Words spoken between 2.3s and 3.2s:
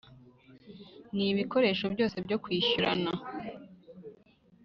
kwishyurana